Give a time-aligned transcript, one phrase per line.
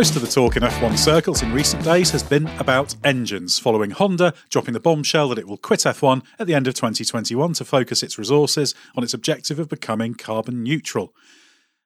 [0.00, 3.90] Most of the talk in F1 circles in recent days has been about engines, following
[3.90, 7.66] Honda dropping the bombshell that it will quit F1 at the end of 2021 to
[7.66, 11.14] focus its resources on its objective of becoming carbon neutral.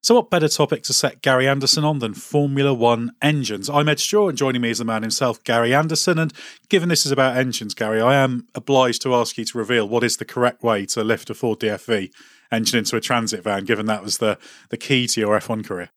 [0.01, 3.69] So, what better topic to set Gary Anderson on than Formula One engines?
[3.69, 6.17] I'm Ed Straw, and joining me is the man himself, Gary Anderson.
[6.21, 6.33] And
[6.69, 10.05] given this is about engines, Gary, I am obliged to ask you to reveal what
[10.05, 12.13] is the correct way to lift a Ford DFV
[12.53, 15.91] engine into a transit van, given that was the, the key to your F1 career.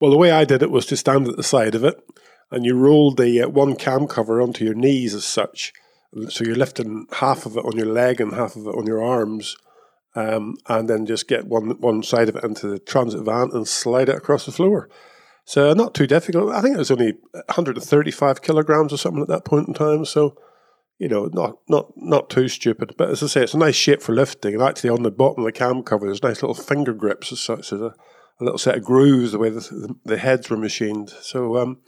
[0.00, 2.02] Well, the way I did it was to stand at the side of it,
[2.50, 5.72] and you rolled the uh, one cam cover onto your knees as such.
[6.30, 9.02] So you're lifting half of it on your leg and half of it on your
[9.02, 9.56] arms
[10.14, 13.66] um, and then just get one one side of it into the transit van and
[13.66, 14.88] slide it across the floor.
[15.44, 16.52] So not too difficult.
[16.52, 20.04] I think it was only 135 kilograms or something at that point in time.
[20.04, 20.36] So
[20.98, 22.94] you know, not not not too stupid.
[22.98, 24.54] But as I say, it's a nice shape for lifting.
[24.54, 27.40] And actually, on the bottom of the cam cover, there's nice little finger grips as
[27.40, 27.70] such.
[27.70, 27.92] There's
[28.40, 31.10] a, little set of grooves the way the, the, heads were machined.
[31.20, 31.78] So um,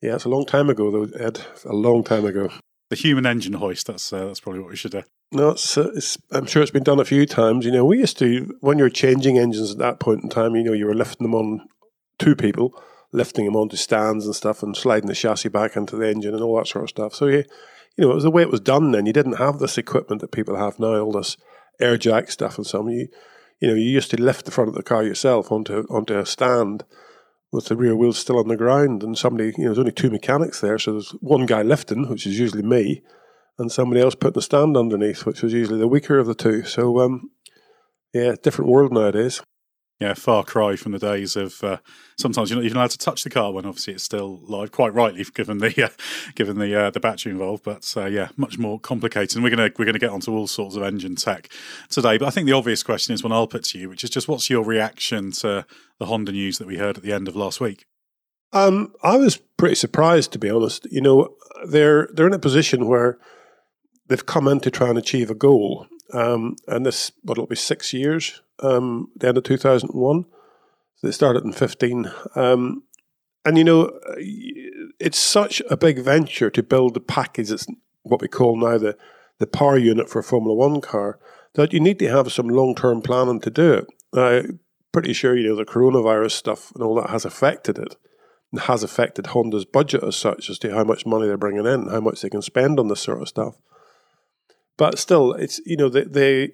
[0.00, 1.40] yeah, it's a long time ago though, Ed.
[1.64, 2.50] A long time ago.
[2.88, 3.86] The human engine hoist.
[3.86, 5.02] That's uh, that's probably what we should do.
[5.32, 7.64] No, it's, uh, it's, I'm sure it's been done a few times.
[7.64, 10.56] You know, we used to when you were changing engines at that point in time.
[10.56, 11.68] You know, you were lifting them on
[12.18, 12.74] two people,
[13.12, 16.42] lifting them onto stands and stuff, and sliding the chassis back into the engine and
[16.42, 17.14] all that sort of stuff.
[17.14, 17.44] So you,
[17.96, 19.06] you know, it was the way it was done then.
[19.06, 21.36] You didn't have this equipment that people have now, all this
[21.80, 22.88] air jack stuff and some.
[22.88, 23.06] You,
[23.60, 26.26] you know, you used to lift the front of the car yourself onto onto a
[26.26, 26.84] stand
[27.52, 30.10] with the rear wheels still on the ground, and somebody, you know, there's only two
[30.10, 33.02] mechanics there, so there's one guy lifting, which is usually me,
[33.58, 36.64] and somebody else putting the stand underneath, which was usually the weaker of the two.
[36.64, 37.30] So, um,
[38.14, 39.42] yeah, different world nowadays.
[40.00, 41.76] Yeah, far cry from the days of uh,
[42.16, 44.72] sometimes you're not even allowed to touch the car when obviously it's still live.
[44.72, 45.88] Quite rightly, given the uh,
[46.34, 49.36] given the uh, the battery involved, but uh, yeah, much more complicated.
[49.36, 51.50] And we're gonna we're gonna get onto all sorts of engine tech
[51.90, 52.16] today.
[52.16, 54.26] But I think the obvious question is one I'll put to you, which is just
[54.26, 55.66] what's your reaction to
[55.98, 57.84] the Honda news that we heard at the end of last week?
[58.54, 60.86] Um, I was pretty surprised, to be honest.
[60.90, 61.36] You know,
[61.66, 63.18] they're they're in a position where
[64.08, 65.86] they've come in to try and achieve a goal.
[66.12, 70.24] Um, and this, what will be six years, um, the end of 2001.
[70.96, 72.10] So they started in 15.
[72.34, 72.82] Um,
[73.44, 73.98] and, you know,
[74.98, 77.66] it's such a big venture to build the package that's
[78.02, 78.96] what we call now the,
[79.38, 81.18] the power unit for a Formula One car
[81.54, 83.86] that you need to have some long term planning to do it.
[84.12, 84.60] I'm
[84.92, 87.96] pretty sure, you know, the coronavirus stuff and all that has affected it
[88.52, 91.88] and has affected Honda's budget as such as to how much money they're bringing in,
[91.88, 93.56] how much they can spend on this sort of stuff.
[94.76, 96.52] But still, it's you know the the,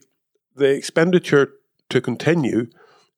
[0.55, 1.53] the expenditure
[1.91, 2.69] to continue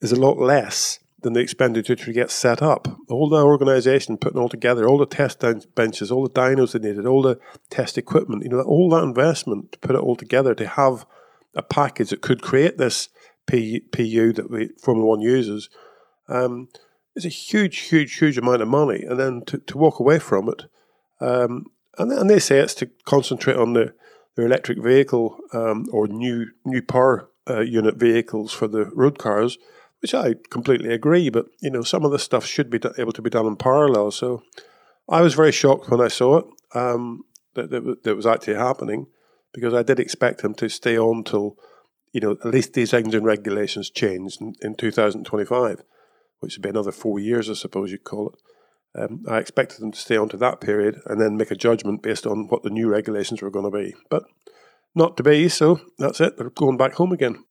[0.00, 2.84] is a lot less than the expenditure to get set up.
[2.84, 5.42] The whole organisation putting all together, all the test
[5.74, 7.40] benches, all the dynos they needed, all the
[7.70, 11.06] test equipment, you know, all that investment to put it all together to have
[11.54, 13.08] a package that could create this
[13.46, 15.68] PU that we, Formula One uses
[16.28, 16.68] um,
[17.16, 19.02] is a huge, huge, huge amount of money.
[19.02, 20.64] And then to, to walk away from it,
[21.20, 23.94] um, and, and they say it's to concentrate on the
[24.36, 29.58] their electric vehicle um, or new new power uh, unit vehicles for the road cars,
[30.00, 31.30] which I completely agree.
[31.30, 34.10] But you know, some of the stuff should be able to be done in parallel.
[34.10, 34.42] So
[35.08, 36.44] I was very shocked when I saw it
[36.74, 39.06] um, that, that that was actually happening
[39.52, 41.56] because I did expect them to stay on till
[42.12, 45.82] you know at least these engine regulations changed in, in 2025,
[46.40, 48.34] which would be another four years, I suppose you'd call it.
[48.94, 52.02] Um, I expected them to stay on to that period and then make a judgment
[52.02, 53.94] based on what the new regulations were going to be.
[54.08, 54.24] But
[54.98, 56.36] not to be, so that's it.
[56.36, 57.44] They're going back home again.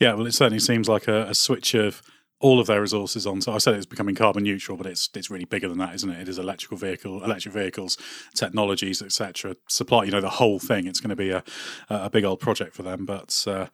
[0.00, 2.02] Yeah, well, it certainly seems like a, a switch of
[2.40, 3.40] all of their resources on.
[3.40, 6.10] So I said it's becoming carbon neutral, but it's it's really bigger than that, isn't
[6.10, 6.20] it?
[6.20, 7.96] It is electrical vehicle, electric vehicles,
[8.34, 9.56] technologies, etc.
[9.68, 10.86] Supply, you know, the whole thing.
[10.86, 11.44] It's going to be a
[11.88, 13.06] a big old project for them.
[13.06, 13.66] But uh,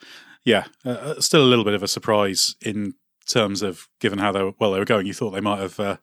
[0.44, 2.94] yeah, uh, uh, still a little bit of a surprise in
[3.26, 5.06] terms of given how they were, well they were going.
[5.06, 5.96] You thought they might have uh,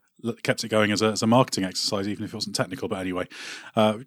[0.43, 2.87] kept it going as a, as a marketing exercise, even if it wasn't technical.
[2.87, 3.27] But anyway,
[3.75, 3.99] uh,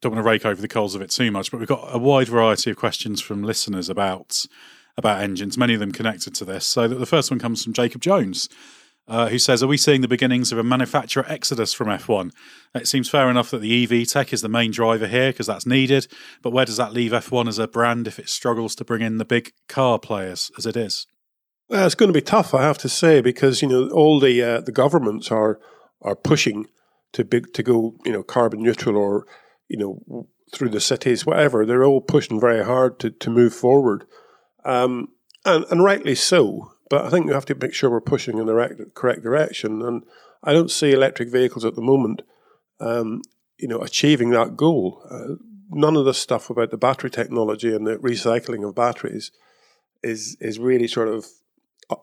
[0.00, 1.50] don't want to rake over the coals of it too much.
[1.50, 4.46] But we've got a wide variety of questions from listeners about
[4.96, 6.66] about engines, many of them connected to this.
[6.66, 8.48] So the first one comes from Jacob Jones.
[9.06, 12.30] Uh, who says, Are we seeing the beginnings of a manufacturer exodus from F1?
[12.74, 15.64] It seems fair enough that the EV tech is the main driver here because that's
[15.64, 16.08] needed,
[16.42, 19.16] but where does that leave F1 as a brand if it struggles to bring in
[19.16, 21.06] the big car players as it is?
[21.70, 24.42] Well, it's going to be tough, I have to say, because you know all the
[24.42, 25.58] uh, the governments are
[26.02, 26.66] are pushing
[27.12, 29.26] to big to go you know carbon neutral or
[29.68, 31.64] you know through the cities, whatever.
[31.64, 34.04] They're all pushing very hard to to move forward,
[34.64, 35.08] um,
[35.44, 36.72] and and rightly so.
[36.90, 39.82] But I think we have to make sure we're pushing in the right, correct direction.
[39.82, 40.04] And
[40.42, 42.22] I don't see electric vehicles at the moment,
[42.80, 43.20] um,
[43.58, 45.02] you know, achieving that goal.
[45.10, 45.34] Uh,
[45.70, 49.30] none of the stuff about the battery technology and the recycling of batteries
[50.02, 51.26] is is really sort of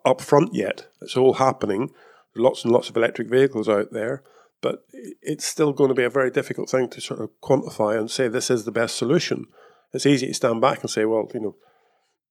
[0.05, 0.87] up front yet.
[1.01, 1.91] It's all happening.
[2.33, 4.23] There's lots and lots of electric vehicles out there,
[4.65, 4.83] but
[5.21, 8.27] it's still going to be a very difficult thing to sort of quantify and say
[8.27, 9.45] this is the best solution.
[9.93, 11.55] It's easy to stand back and say, well, you know,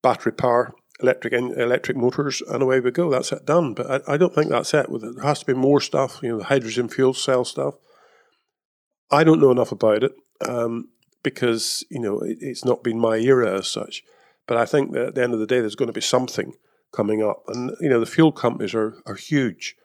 [0.03, 3.09] battery power, electric electric motors, and away we go.
[3.09, 3.73] That's it done.
[3.73, 4.87] But I, I don't think that's it.
[4.89, 6.19] There has to be more stuff.
[6.21, 7.75] You know, the hydrogen fuel cell stuff.
[9.09, 10.11] I don't know enough about it
[10.45, 10.89] um,
[11.23, 14.03] because you know it, it's not been my era as such.
[14.45, 16.51] But I think that at the end of the day, there's going to be something
[16.91, 19.77] coming up, and you know the fuel companies are are huge.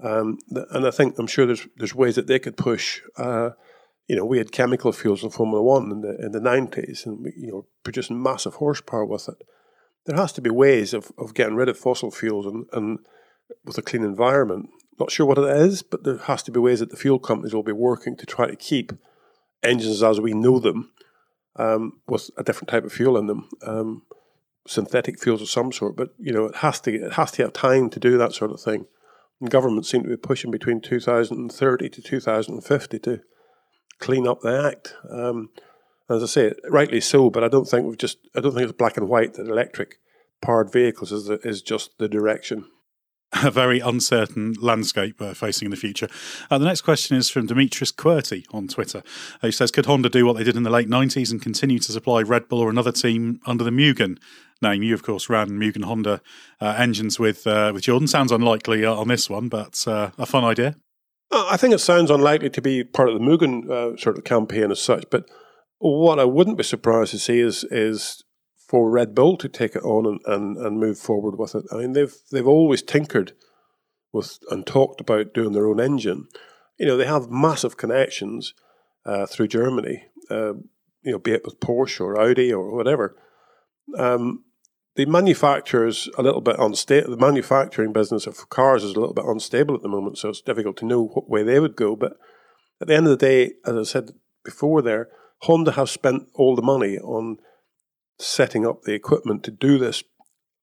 [0.00, 0.38] Um,
[0.70, 3.00] and I think I'm sure there's there's ways that they could push.
[3.16, 3.50] Uh,
[4.08, 7.24] you know, we had chemical fuels in Formula One in the in the nineties, and
[7.24, 9.42] we, you know, producing massive horsepower with it.
[10.06, 12.98] There has to be ways of, of getting rid of fossil fuels and, and
[13.64, 14.68] with a clean environment.
[14.98, 17.54] Not sure what it is, but there has to be ways that the fuel companies
[17.54, 18.92] will be working to try to keep
[19.62, 20.90] engines as we know them
[21.56, 24.02] um, with a different type of fuel in them, um,
[24.66, 25.96] synthetic fuels of some sort.
[25.96, 28.50] But you know, it has to it has to have time to do that sort
[28.50, 28.86] of thing.
[29.40, 33.20] And governments seem to be pushing between 2030 to 2050 to
[33.98, 34.94] clean up the act.
[35.10, 35.50] Um,
[36.08, 38.76] as I say, rightly so, but I don't think we've just I don't think it's
[38.76, 39.98] black and white that electric
[40.42, 42.66] powered vehicles is the, is just the direction.
[43.42, 46.08] A very uncertain landscape uh, facing in the future.
[46.50, 49.02] Uh, the next question is from Demetrius QWERTY on Twitter.
[49.42, 51.92] He says, "Could Honda do what they did in the late '90s and continue to
[51.92, 54.18] supply Red Bull or another team under the Mugen
[54.64, 54.82] name.
[54.82, 56.20] You, of course, ran Mugen Honda
[56.60, 58.08] uh, engines with uh, with Jordan.
[58.08, 60.76] Sounds unlikely uh, on this one, but uh, a fun idea.
[61.30, 64.24] Uh, I think it sounds unlikely to be part of the Mugen uh, sort of
[64.24, 65.04] campaign as such.
[65.10, 65.28] But
[65.78, 68.24] what I wouldn't be surprised to see is is
[68.58, 71.64] for Red Bull to take it on and, and, and move forward with it.
[71.70, 73.32] I mean, they've they've always tinkered
[74.12, 76.26] with and talked about doing their own engine.
[76.78, 78.54] You know, they have massive connections
[79.28, 80.06] through Germany.
[80.30, 83.16] you know, be it with Porsche or Audi or whatever.
[83.98, 84.44] Um,
[84.96, 87.10] the manufacturer's a little bit unstable.
[87.10, 90.40] The manufacturing business of cars is a little bit unstable at the moment, so it's
[90.40, 91.96] difficult to know what way they would go.
[91.96, 92.16] But
[92.80, 94.10] at the end of the day, as I said
[94.44, 95.08] before, there
[95.42, 97.38] Honda have spent all the money on
[98.18, 100.04] setting up the equipment to do this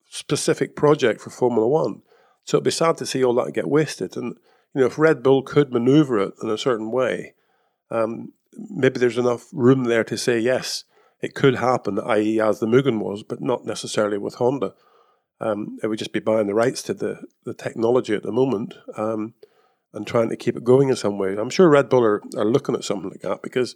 [0.09, 2.01] specific project for Formula One.
[2.45, 4.15] So it'd be sad to see all that get wasted.
[4.15, 4.35] And
[4.73, 7.33] you know, if Red Bull could maneuver it in a certain way,
[7.89, 10.85] um, maybe there's enough room there to say yes
[11.21, 14.73] it could happen, i.e., as the Mugen was, but not necessarily with Honda.
[15.39, 18.75] Um, it would just be buying the rights to the, the technology at the moment
[18.95, 19.33] um,
[19.93, 21.35] and trying to keep it going in some way.
[21.35, 23.75] I'm sure Red Bull are, are looking at something like that because,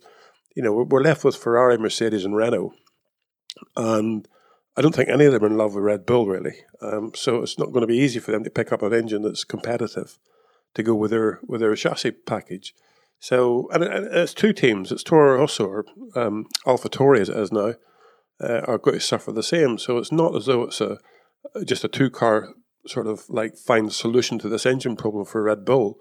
[0.56, 2.74] you know, we're, left with Ferrari, Mercedes, and Renault.
[3.76, 4.28] And
[4.78, 6.56] I don't think any of them are in love with Red Bull, really.
[6.82, 9.22] Um, so it's not going to be easy for them to pick up an engine
[9.22, 10.20] that's competitive
[10.74, 12.76] to go with their with their chassis package.
[13.20, 14.92] So, and, it's two teams.
[14.92, 15.86] It's Toro Rosso or
[16.16, 17.74] um, AlphaTauri as it is now,
[18.42, 19.78] uh, are going to suffer the same.
[19.78, 21.00] So it's not as though it's a
[21.66, 22.50] just a two car
[22.88, 25.98] sort of like find solution to this engine problem for Red Bull.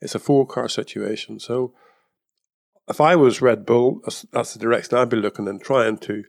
[0.00, 1.40] It's a four car situation.
[1.40, 1.72] So
[2.88, 6.24] if I was Red Bull, that's, that's the direction I'd be looking and trying to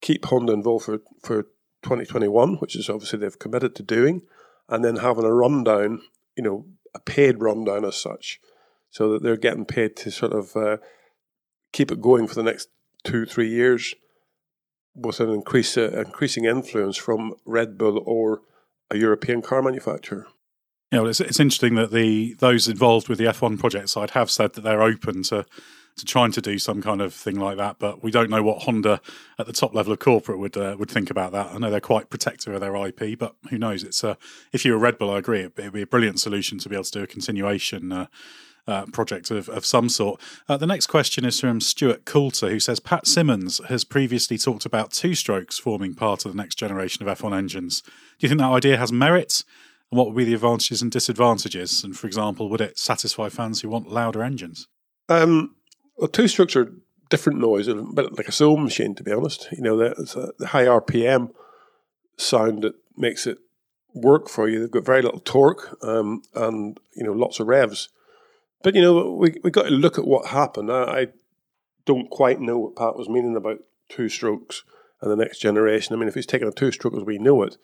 [0.00, 1.42] keep Honda involved for, for
[1.82, 4.22] 2021, which is obviously they've committed to doing,
[4.68, 6.00] and then having a rundown,
[6.36, 8.40] you know, a paid rundown as such
[8.90, 10.78] so that they're getting paid to sort of uh,
[11.72, 12.68] keep it going for the next
[13.04, 13.94] two, three years
[14.94, 18.42] with an increase, uh, increasing influence from Red Bull or
[18.90, 20.26] a European car manufacturer.
[20.90, 24.30] Yeah, well, it's, it's interesting that the those involved with the F1 project side have
[24.30, 25.44] said that they're open to
[25.98, 28.62] to trying to do some kind of thing like that, but we don't know what
[28.62, 29.00] Honda
[29.38, 31.48] at the top level of corporate would uh, would think about that.
[31.48, 33.84] I know they're quite protective of their IP, but who knows?
[33.84, 34.16] It's a,
[34.52, 36.84] if you're a Red Bull, I agree, it'd be a brilliant solution to be able
[36.84, 37.92] to do a continuation.
[37.92, 38.06] Uh,
[38.68, 40.20] uh, project of, of some sort.
[40.48, 44.66] Uh, the next question is from Stuart Coulter, who says Pat Symonds has previously talked
[44.66, 47.82] about two strokes forming part of the next generation of F1 engines.
[47.82, 49.42] Do you think that idea has merit?
[49.90, 51.82] And what would be the advantages and disadvantages?
[51.82, 54.68] And for example, would it satisfy fans who want louder engines?
[55.08, 55.56] Um,
[55.96, 56.72] well, two strokes are
[57.08, 59.48] different noise, a bit like a sewing machine, to be honest.
[59.50, 61.30] You know, the high RPM
[62.18, 63.38] sound that makes it
[63.94, 64.60] work for you.
[64.60, 67.88] They've got very little torque um, and you know lots of revs.
[68.62, 70.70] But you know, we we got to look at what happened.
[70.70, 71.06] I, I
[71.84, 74.64] don't quite know what Pat was meaning about two strokes
[75.00, 75.94] and the next generation.
[75.94, 77.56] I mean, if he's taking a two stroke as we know it,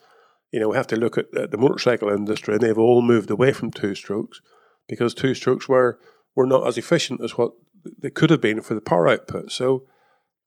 [0.51, 3.31] you know, we have to look at, at the motorcycle industry, and they've all moved
[3.31, 4.41] away from two strokes
[4.89, 5.99] because two strokes were
[6.35, 7.53] were not as efficient as what
[7.99, 9.51] they could have been for the power output.
[9.51, 9.85] So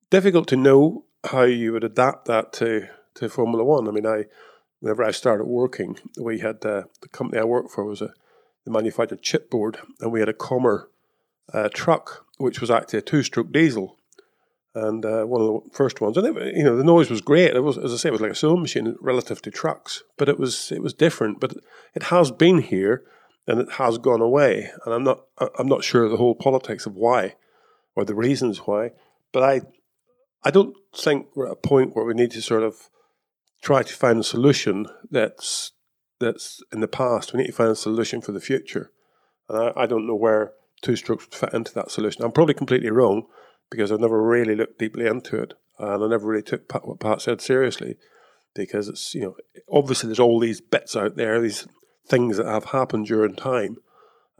[0.09, 3.87] difficult to know how you would adapt that to to Formula One.
[3.87, 4.25] I mean, I
[4.79, 8.13] whenever I started working, we had uh, the company I worked for was a
[8.67, 10.77] the manufactured chipboard, and we had a Commer
[11.53, 13.87] uh, truck, which was actually a two-stroke diesel,
[14.75, 16.17] and uh, one of the first ones.
[16.17, 17.55] And it, you know, the noise was great.
[17.55, 20.29] It was, as I say, it was like a sewing machine relative to trucks, but
[20.29, 21.39] it was it was different.
[21.39, 21.51] But
[21.95, 22.95] it has been here.
[23.47, 24.69] and it has gone away.
[24.85, 25.21] And I'm not
[25.57, 27.35] I'm not sure the whole politics of why
[27.95, 28.91] or the reasons why,
[29.31, 29.61] but I
[30.43, 32.89] I don't think we're at a point where we need to sort of
[33.63, 35.71] try to find a solution that's
[36.19, 37.33] that's in the past.
[37.33, 38.91] We need to find a solution for the future.
[39.49, 42.23] And I, I don't know where two strokes would fit into that solution.
[42.23, 43.23] I'm probably completely wrong
[43.69, 46.99] because I've never really looked deeply into it and I never really took Pat, what
[46.99, 47.97] Pat said seriously
[48.55, 49.35] because it's, you know,
[49.71, 51.67] obviously there's all these bits out there, these
[52.07, 53.77] things that have happened during time,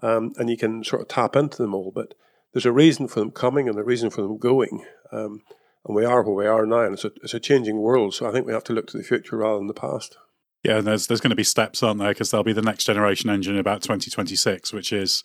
[0.01, 2.13] um, and you can sort of tap into them all, but
[2.53, 4.83] there's a reason for them coming and a reason for them going.
[5.11, 5.41] Um,
[5.85, 8.13] and we are where we are now, and it's a, it's a changing world.
[8.13, 10.17] So I think we have to look to the future rather than the past.
[10.63, 12.09] Yeah, and there's there's going to be steps, aren't there?
[12.09, 15.23] Because there'll be the next generation engine in about 2026, which is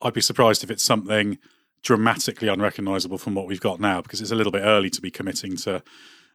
[0.00, 1.38] I'd be surprised if it's something
[1.82, 5.10] dramatically unrecognizable from what we've got now, because it's a little bit early to be
[5.10, 5.82] committing to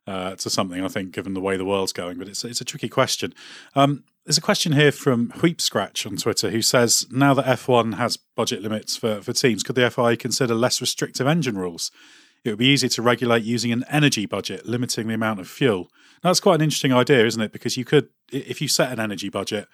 [0.05, 0.83] uh, to something.
[0.83, 3.33] I think, given the way the world's going, but it's it's a tricky question.
[3.75, 7.93] Um, there's a question here from Wheep Scratch on Twitter who says, now that F1
[7.93, 11.91] has budget limits for, for teams, could the FIA consider less restrictive engine rules?
[12.43, 15.89] It would be easier to regulate using an energy budget, limiting the amount of fuel.
[16.21, 17.53] Now, that's quite an interesting idea, isn't it?
[17.53, 19.67] Because you could, if you set an energy budget,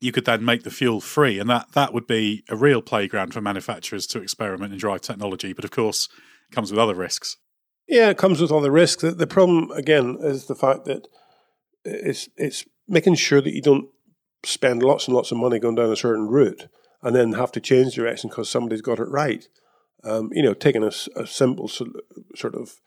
[0.00, 3.34] you could then make the fuel free, and that that would be a real playground
[3.34, 5.52] for manufacturers to experiment and drive technology.
[5.52, 6.08] But of course,
[6.50, 7.36] it comes with other risks.
[7.86, 9.02] Yeah, it comes with other risks.
[9.02, 11.06] The, the problem again is the fact that
[11.84, 13.88] it's it's making sure that you don't
[14.44, 16.68] spend lots and lots of money going down a certain route
[17.02, 19.48] and then have to change direction because somebody's got it right.
[20.02, 22.80] Um, you know, taking a, a, simple sort of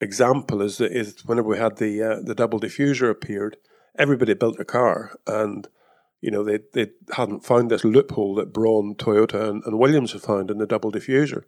[0.00, 3.56] example is that is whenever we had the uh, the double diffuser appeared,
[3.98, 5.68] everybody built a car and
[6.20, 10.20] you know, they, they hadn't found this loophole that Brawn, Toyota, and, and Williams had
[10.20, 11.44] found in the double diffuser.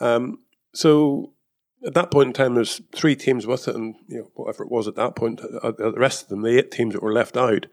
[0.00, 0.40] Um,
[0.74, 1.32] so
[1.86, 4.70] at that point in time, there's three teams with it, and you know, whatever it
[4.70, 7.12] was at that point, uh, uh, the rest of them, the eight teams that were
[7.12, 7.66] left out,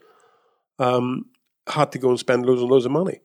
[0.78, 1.26] um,
[1.68, 3.20] had to go and spend loads and loads of money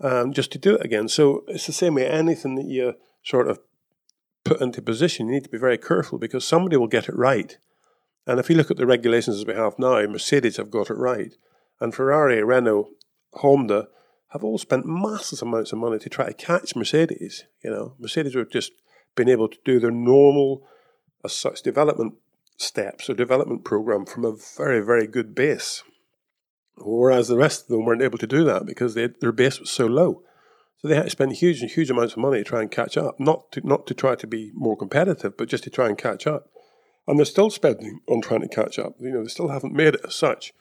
[0.00, 1.08] um, just to do it again.
[1.08, 2.06] So it's the same way.
[2.06, 3.60] Anything that you sort of
[4.44, 7.58] put into position, you need to be very careful because somebody will get it right.
[8.26, 10.94] And if you look at the regulations as we have now, Mercedes have got it
[10.94, 11.34] right.
[11.80, 12.88] And Ferrari, Renault,
[13.34, 13.88] Honda
[14.30, 17.44] have all spent massive amounts of money to try to catch Mercedes.
[17.62, 18.72] You know, Mercedes have just
[19.14, 20.66] been able to do their normal,
[21.24, 22.14] as such, development
[22.56, 25.82] steps or development program from a very, very good base.
[26.78, 29.70] Whereas the rest of them weren't able to do that because they, their base was
[29.70, 30.22] so low.
[30.78, 32.96] So they had to spend huge and huge amounts of money to try and catch
[32.96, 33.18] up.
[33.18, 36.26] Not to not to try to be more competitive, but just to try and catch
[36.26, 36.50] up.
[37.06, 38.94] And they're still spending on trying to catch up.
[39.00, 40.52] You know, they still haven't made it as such.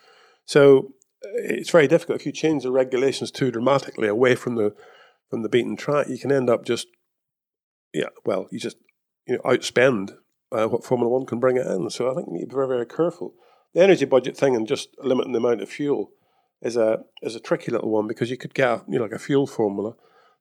[0.46, 4.76] So it's very difficult if you change the regulations too dramatically away from the
[5.30, 6.08] from the beaten track.
[6.08, 6.88] You can end up just
[7.94, 8.78] yeah, well, you just
[9.28, 10.16] you know outspend
[10.52, 11.90] uh, what Formula One can bring it in.
[11.90, 13.34] So I think you need to be very very careful.
[13.74, 16.12] The energy budget thing and just limiting the amount of fuel
[16.62, 19.20] is a is a tricky little one because you could get you know like a
[19.20, 19.96] fuel formula,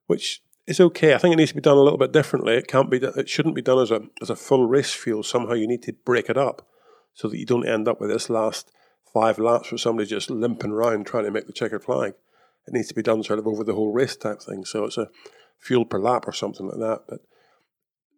[0.07, 1.13] which is okay.
[1.13, 2.55] I think it needs to be done a little bit differently.
[2.55, 5.23] It can't be it shouldn't be done as a as a full race fuel.
[5.23, 6.67] Somehow you need to break it up
[7.13, 8.71] so that you don't end up with this last
[9.13, 12.13] five laps for somebody just limping around trying to make the checkered flag.
[12.67, 14.65] It needs to be done sort of over the whole race type thing.
[14.65, 15.09] So it's a
[15.59, 17.03] fuel per lap or something like that.
[17.07, 17.19] But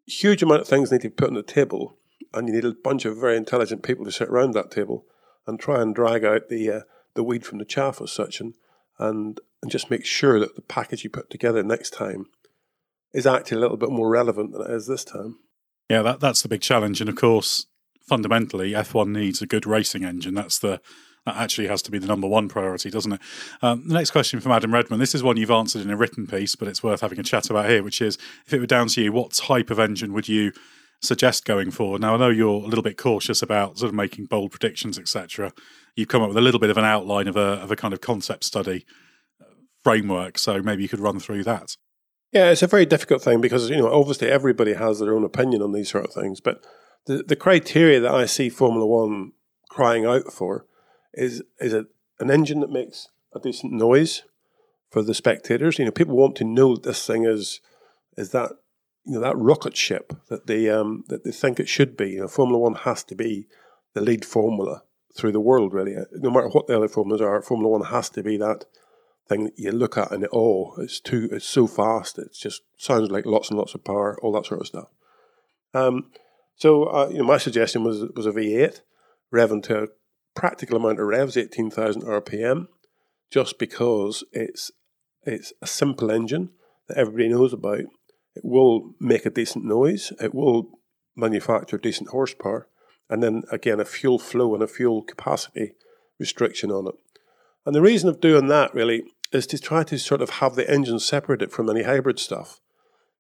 [0.06, 1.98] huge amount of things need to be put on the table,
[2.34, 5.06] and you need a bunch of very intelligent people to sit around that table
[5.46, 6.80] and try and drag out the uh,
[7.14, 8.54] the weed from the chaff as such, and
[8.98, 12.28] and and just make sure that the package you put together next time
[13.14, 15.40] is actually a little bit more relevant than it is this time.
[15.90, 17.68] Yeah, that that's the big challenge, and of course,
[18.08, 20.34] fundamentally, F1 needs a good racing engine.
[20.34, 20.82] That's the
[21.28, 23.22] that actually has to be the number one priority, doesn't it?
[23.62, 25.00] Um, the next question from Adam Redman.
[25.00, 27.50] This is one you've answered in a written piece, but it's worth having a chat
[27.50, 30.30] about here, which is if it were down to you, what type of engine would
[30.30, 30.54] you
[31.02, 32.00] suggest going forward?
[32.00, 35.52] Now, I know you're a little bit cautious about sort of making bold predictions, etc.
[35.98, 37.94] You've come up with a little bit of an outline of a, of a kind
[37.94, 38.86] of concept study
[39.42, 39.46] uh,
[39.84, 41.76] framework, so maybe you could run through that.
[42.32, 45.62] Yeah, it's a very difficult thing because, you know, obviously everybody has their own opinion
[45.62, 46.64] on these sort of things, but
[47.06, 49.32] the, the criteria that I see Formula One
[49.70, 50.66] crying out for
[51.14, 51.86] is is a,
[52.20, 54.24] an engine that makes a decent noise
[54.90, 55.80] for the spectators.
[55.80, 57.62] You know, people want to know that this thing is
[58.18, 58.52] is that
[59.06, 62.12] you know that rocket ship that they um, that they think it should be.
[62.12, 63.48] You know, Formula One has to be
[63.94, 64.84] the lead formula
[65.16, 65.74] through the world.
[65.74, 68.66] Really, no matter what the other formulas are, Formula One has to be that
[69.28, 72.18] thing that you look at and it, oh, it's too, it's so fast.
[72.18, 74.90] It just sounds like lots and lots of power, all that sort of stuff.
[75.74, 76.12] Um,
[76.56, 78.82] so uh, you know, my suggestion was was a V8
[79.34, 79.88] revving to a
[80.36, 82.68] practical amount of revs, eighteen thousand RPM,
[83.30, 84.72] just because it's
[85.24, 86.50] it's a simple engine
[86.88, 87.80] that everybody knows about.
[87.80, 90.12] It will make a decent noise.
[90.20, 90.80] It will
[91.16, 92.68] manufacture decent horsepower,
[93.10, 95.74] and then again a fuel flow and a fuel capacity
[96.20, 96.96] restriction on it.
[97.66, 100.70] And the reason of doing that really is to try to sort of have the
[100.72, 102.60] engine separated from any hybrid stuff.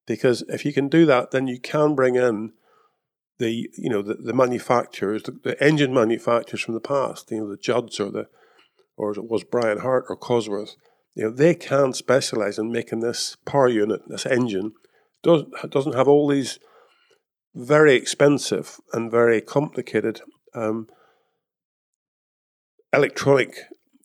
[0.05, 2.53] Because if you can do that, then you can bring in
[3.39, 7.49] the you know the, the manufacturers, the, the engine manufacturers from the past, you know
[7.49, 8.27] the Judds or the
[8.95, 10.75] or it was Brian Hart or Cosworth,
[11.13, 14.73] you know they can specialize in making this power unit, this engine,
[15.23, 16.59] does doesn't have all these
[17.53, 20.21] very expensive and very complicated
[20.53, 20.87] um,
[22.93, 23.55] electronic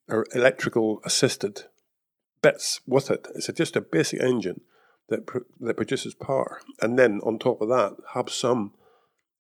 [0.09, 1.65] or electrical assisted
[2.43, 3.29] bits with it.
[3.35, 4.61] It's just a basic engine
[5.09, 8.75] that pr- that produces power, and then on top of that, have some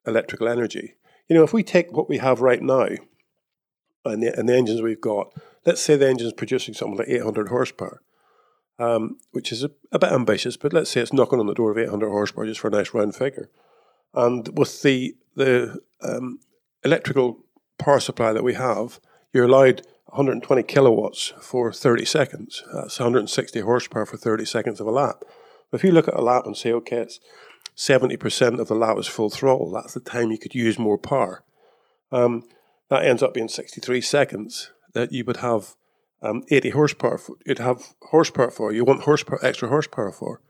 [0.07, 0.95] electrical energy.
[1.29, 2.89] You know, if we take what we have right now
[4.05, 5.33] and the, and the engines we've got,
[5.65, 8.03] let's say the engine's producing something like 800 horsepower,
[8.79, 11.71] um, which is a, a, bit ambitious, but let's say it's knocking on the door
[11.71, 13.51] of 800 horsepower just for a nice round figure.
[14.15, 16.41] And with the the um,
[16.85, 17.45] electrical
[17.79, 19.01] power supply that we have,
[19.33, 19.83] you're allowed
[20.13, 22.63] 120 kilowatts for 30 seconds.
[22.71, 25.25] That's 160 horsepower for 30 seconds of a lap.
[25.73, 27.19] If you look at a lap and say, okay, it's
[27.79, 31.43] 70% of the lap is full throttle, that's the time you could use more power.
[32.11, 32.45] Um,
[32.91, 35.77] that ends up being 63 seconds that you would have
[36.21, 37.17] um, 80 horsepower.
[37.17, 38.71] For, you'd have horsepower for.
[38.71, 40.43] You want horsepower, extra horsepower for.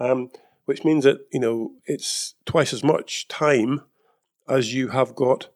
[0.00, 0.30] Um,
[0.64, 3.82] which means that you know it's twice as much time
[4.48, 5.48] as you have got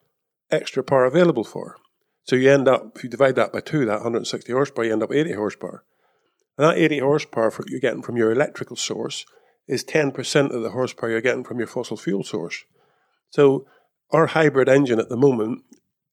[0.51, 1.79] extra power available for.
[2.27, 5.03] So you end up, if you divide that by two, that 160 horsepower, you end
[5.03, 5.85] up 80 horsepower.
[6.59, 9.25] And that 80 horsepower you're getting from your electrical source
[9.69, 12.65] is 10% of the horsepower you're getting from your fossil fuel source.
[13.31, 13.67] So
[14.11, 15.63] our hybrid engine at the moment,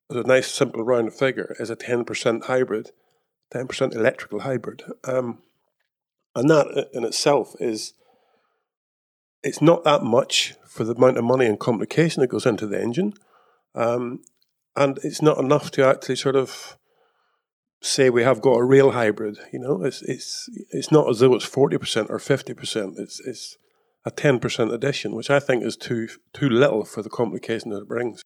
[0.10, 2.92] as a nice simple round figure, is a 10% hybrid,
[3.54, 4.84] 10% electrical hybrid.
[5.04, 5.40] Um,
[6.36, 7.94] and that in itself is
[9.44, 12.82] it's not that much for the amount of money and complication that goes into the
[12.82, 13.14] engine.
[13.76, 14.22] Um,
[14.76, 16.78] and it's not enough to actually sort of
[17.82, 19.38] say we have got a real hybrid.
[19.52, 22.96] You know, it's it's it's not as though it's forty percent or fifty percent.
[22.98, 23.58] It's it's
[24.06, 27.82] a ten percent addition, which I think is too too little for the complication that
[27.82, 28.22] it brings.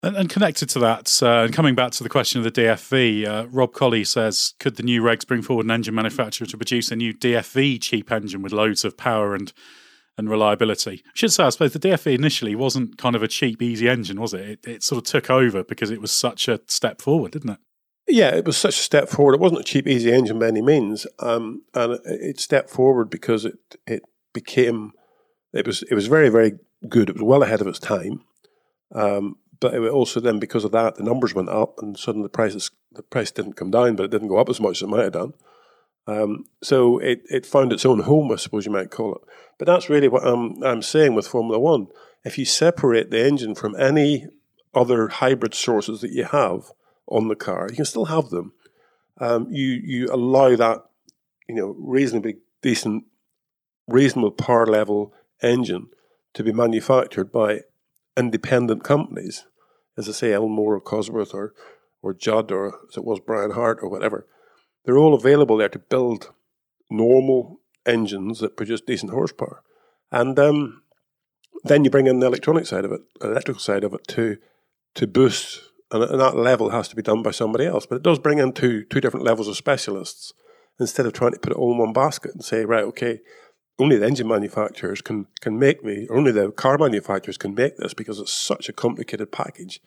[0.00, 3.26] And, and connected to that, uh, and coming back to the question of the DFV,
[3.26, 6.92] uh, Rob Colley says, could the new regs bring forward an engine manufacturer to produce
[6.92, 9.52] a new DFV cheap engine with loads of power and
[10.18, 11.02] and reliability.
[11.06, 14.20] I should say, I suppose the DFV initially wasn't kind of a cheap, easy engine,
[14.20, 14.40] was it?
[14.40, 17.58] It, it sort of took over because it was such a step forward, didn't it?
[18.08, 19.34] Yeah, it was such a step forward.
[19.34, 23.44] It wasn't a cheap, easy engine by any means, um, and it stepped forward because
[23.44, 24.02] it it
[24.32, 24.92] became
[25.52, 27.10] it was it was very very good.
[27.10, 28.22] It was well ahead of its time,
[28.94, 32.30] um, but it also then because of that the numbers went up, and suddenly the
[32.30, 34.88] prices the price didn't come down, but it didn't go up as much as it
[34.88, 35.34] might have done.
[36.08, 39.20] Um, so it, it found its own home, I suppose you might call it.
[39.58, 41.88] But that's really what I'm, I'm saying with Formula One.
[42.24, 44.26] If you separate the engine from any
[44.74, 46.72] other hybrid sources that you have
[47.06, 48.54] on the car, you can still have them.
[49.20, 50.84] Um, you you allow that
[51.48, 53.04] you know reasonably decent,
[53.86, 55.88] reasonable power level engine
[56.34, 57.62] to be manufactured by
[58.16, 59.44] independent companies,
[59.96, 61.52] as I say, Ilmor or Cosworth or
[62.00, 64.26] or Judd or as it was Brian Hart or whatever
[64.88, 66.32] they're all available there to build
[66.88, 69.62] normal engines that produce decent horsepower.
[70.10, 70.82] And um,
[71.64, 74.38] then you bring in the electronic side of it, the electrical side of it to
[74.94, 77.84] to boost, and, that level has to be done by somebody else.
[77.84, 80.32] But it does bring in two two different levels of specialists
[80.80, 83.20] instead of trying to put it all in one basket and say, right, okay,
[83.78, 87.92] only the engine manufacturers can can make the, only the car manufacturers can make this
[87.92, 89.82] because it's such a complicated package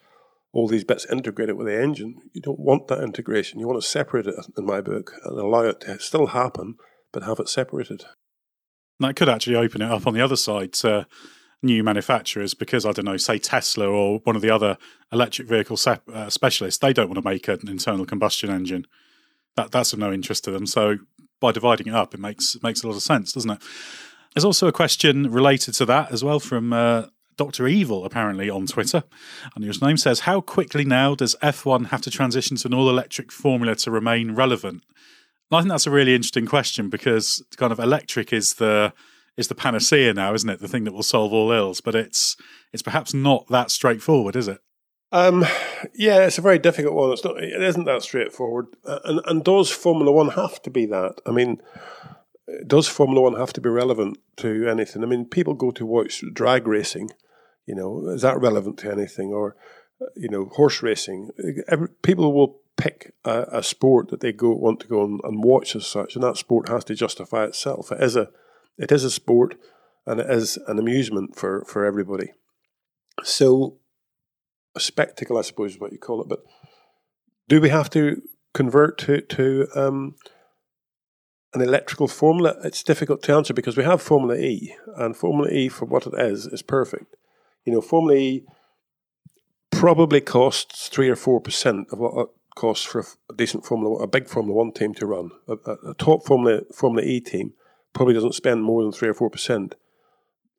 [0.54, 2.16] all these bits integrated with the engine.
[2.34, 3.60] You don't want that integration.
[3.60, 6.76] You want to separate it, in my book, and allow it to still happen,
[7.14, 8.04] but have it separated.
[9.00, 11.08] That could actually open it up on the other side to
[11.64, 14.78] new manufacturers because, I don't know, say Tesla or one of the other
[15.12, 15.78] electric vehicle
[16.14, 18.86] uh, specialists, they don't want to make an internal combustion engine.
[19.56, 20.66] That, that's of no interest to them.
[20.66, 20.98] So
[21.40, 23.62] by dividing it up, it makes, makes a lot of sense, doesn't it?
[24.34, 27.68] There's also a question related to that as well from uh, Dr.
[27.68, 29.04] Evil, apparently, on Twitter.
[29.56, 32.90] And his name says, How quickly now does F1 have to transition to an all
[32.90, 34.84] electric formula to remain relevant?
[35.50, 38.94] And I think that's a really interesting question because kind of electric is the
[39.38, 40.60] is the panacea now, isn't it?
[40.60, 42.38] The thing that will solve all ills, but it's
[42.72, 44.60] it's perhaps not that straightforward, is it?
[45.12, 45.46] Um,
[45.94, 47.12] yeah, it's a very difficult one.
[47.12, 47.42] It's not.
[47.44, 48.68] It isn't that straightforward.
[48.86, 51.20] Uh, and and does Formula One have to be that?
[51.26, 51.62] I mean,
[52.66, 55.04] does Formula One have to be relevant to anything?
[55.04, 57.12] I mean, people go to watch drag racing.
[57.66, 59.32] You know, is that relevant to anything?
[59.32, 59.56] Or,
[60.16, 61.30] you know, horse racing.
[61.68, 65.44] Every, people will pick a, a, sport that they go want to go and, and,
[65.44, 67.92] watch as such, and that sport has to justify itself.
[67.92, 68.30] It is a,
[68.78, 69.56] it is a sport,
[70.06, 72.32] and it is an amusement for for everybody.
[73.24, 73.78] So,
[74.76, 76.30] a spectacle, I suppose, is what you call it.
[76.30, 76.44] But
[77.48, 78.22] do we have to
[78.54, 80.16] convert to to um,
[81.54, 85.68] an electrical formula, it's difficult to answer because we have Formula E, and Formula E,
[85.70, 87.16] for what it is, is perfect.
[87.66, 88.46] You know, Formula E
[89.70, 94.08] probably costs three or four percent of what it costs for a decent Formula, a
[94.08, 95.32] big Formula One team to run.
[95.48, 95.54] A,
[95.90, 97.54] a, top Formula Formula E team
[97.94, 99.76] probably doesn't spend more than three or four percent,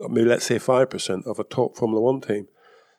[0.00, 2.48] maybe let's say five percent of a top Formula One team.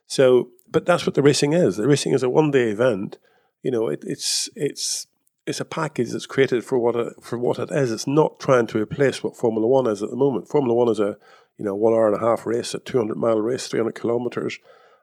[0.08, 1.78] So, but that's what the racing is.
[1.78, 3.20] The racing is a one-day event.
[3.62, 5.08] You know, it, it's it's
[5.46, 7.92] it's a package that's created for what it, for what it is.
[7.92, 10.48] It's not trying to replace what Formula One is at the moment.
[10.48, 11.18] Formula One is a
[11.58, 13.96] you know one hour and a half race, a two hundred mile race, three hundred
[13.96, 14.60] kilometers.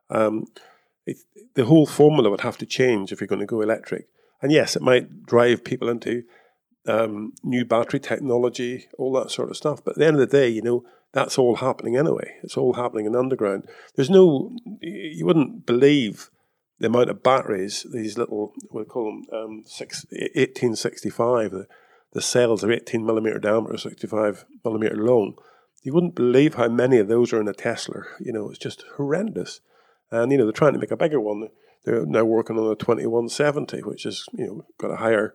[0.08, 0.46] Um,
[1.06, 1.18] it,
[1.54, 4.06] the whole formula would have to change if you're going to go electric.
[4.42, 6.24] And yes, it might drive people into
[6.86, 9.84] um, new battery technology, all that sort of stuff.
[9.84, 12.36] But at the end of the day, you know, that's all happening anyway.
[12.42, 13.68] It's all happening in underground.
[13.94, 16.30] There's no, you wouldn't believe
[16.80, 21.66] the amount of batteries, these little, we call them um, six, 1865, the,
[22.12, 25.34] the cells are 18 millimeter diameter, 65 millimeter long.
[25.82, 28.02] You wouldn't believe how many of those are in a Tesla.
[28.18, 29.60] You know, it's just horrendous.
[30.10, 31.48] And, you know, they're trying to make a bigger one.
[31.84, 35.34] They're now working on a 2170, which is, you know, got a higher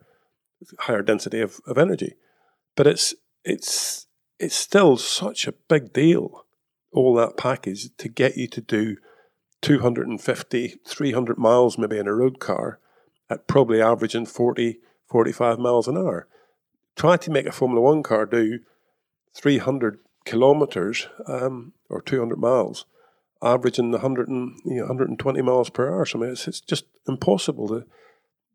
[0.79, 2.15] higher density of, of energy.
[2.75, 4.07] But it's it's
[4.39, 6.45] it's still such a big deal,
[6.91, 8.97] all that package, to get you to do
[9.65, 12.79] 250, 300 miles maybe in a road car
[13.31, 14.77] at probably averaging 40,
[15.09, 16.27] 45 miles an hour.
[16.95, 18.59] Try to make a Formula One car do
[19.33, 22.85] 300 kilometers um, or 200 miles,
[23.41, 26.05] averaging 100 and, you know, 120 miles per hour.
[26.05, 27.85] So I mean, it's, it's just impossible to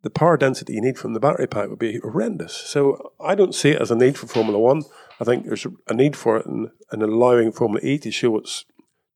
[0.03, 2.55] the power density you need from the battery pack would be horrendous.
[2.55, 4.85] So I don't see it as a need for Formula One.
[5.21, 8.65] I think there's a need for it in allowing Formula E to show its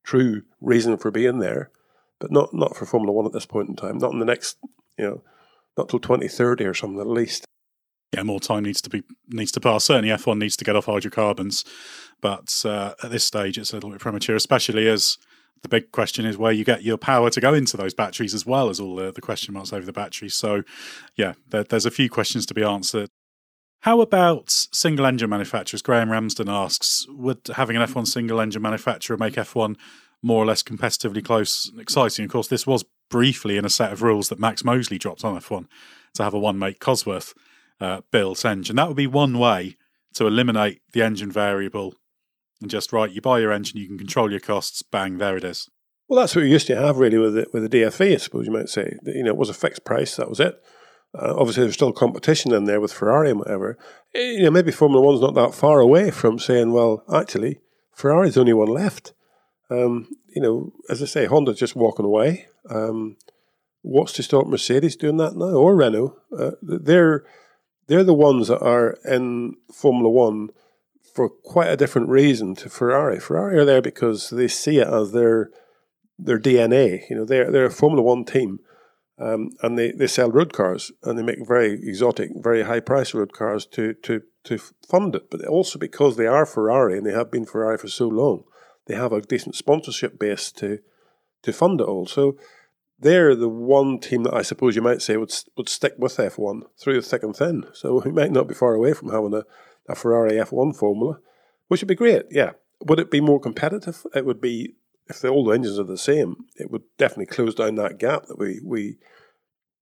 [0.03, 1.71] true reason for being there,
[2.25, 4.57] but not, not for Formula One at this point in time, not in the next,
[4.97, 5.23] you know,
[5.77, 7.45] not till 2030 or something at least.
[8.15, 9.85] Yeah, more time needs to be needs to pass.
[9.85, 11.67] Certainly, F1 needs to get off hydrocarbons,
[12.23, 15.19] but uh, at this stage, it's a little bit premature, especially as
[15.61, 18.47] the big question is where you get your power to go into those batteries as
[18.47, 20.35] well as all the, the question marks over the batteries.
[20.35, 20.63] So,
[21.17, 23.11] yeah, there, there's a few questions to be answered.
[23.81, 25.83] How about single engine manufacturers?
[25.83, 29.77] Graham Ramsden asks Would having an F1 single engine manufacturer make F1
[30.25, 32.25] more or less competitively close and exciting?
[32.25, 35.39] Of course, this was briefly in a set of rules that Max Mosley dropped on
[35.39, 35.67] F1
[36.15, 37.35] to have a one make Cosworth
[37.81, 38.77] uh, built engine.
[38.77, 39.77] That would be one way
[40.15, 41.95] to eliminate the engine variable
[42.61, 44.83] and just right, you buy your engine, you can control your costs.
[44.83, 45.69] Bang, there it is.
[46.09, 48.47] Well, that's what you used to have really with the, with the DFA, I suppose
[48.47, 48.97] you might say.
[49.05, 50.63] You know, it was a fixed price, that was it.
[51.15, 53.79] Uh, obviously, there's still competition in there with Ferrari and whatever.
[54.15, 57.61] Eh, you know, maybe Formula One's not that far away from saying, well, actually,
[57.93, 59.13] Ferrari's the only one left.
[59.71, 62.47] Um, you know, as I say, Honda's just walking away.
[62.69, 63.17] Um,
[63.83, 66.17] what's to stop Mercedes doing that now or Renault?
[66.37, 67.25] Uh, they're
[67.87, 70.51] they're the ones that are in Formula One
[71.15, 73.21] for quite a different reason to Ferrari.
[73.21, 75.51] Ferrari are there because they see it as their
[76.19, 77.09] their DNA.
[77.09, 78.61] You know, they're they're a Formula One team,
[79.19, 83.15] um, and they, they sell road cars and they make very exotic, very high price
[83.15, 85.31] road cars to to to fund it.
[85.31, 88.45] But also because they are Ferrari and they have been Ferrari for so long,
[88.87, 90.79] they have a decent sponsorship base to
[91.43, 92.07] to fund it all.
[92.07, 92.37] So
[92.99, 96.63] they're the one team that I suppose you might say would would stick with F1
[96.79, 97.65] through thick and thin.
[97.73, 99.45] So we might not be far away from having a
[99.89, 101.19] a Ferrari F1 formula,
[101.69, 102.25] which would be great.
[102.31, 102.53] Yeah.
[102.81, 104.07] Would it be more competitive?
[104.15, 104.75] It would be,
[105.07, 108.27] if the, all the engines are the same, it would definitely close down that gap
[108.27, 108.97] that we, we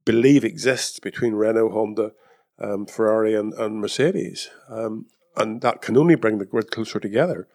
[0.05, 2.13] believe exists between Renault, Honda,
[2.59, 4.51] um, Ferrari, and, and Mercedes.
[4.69, 7.49] Um, and that can only bring the grid closer together.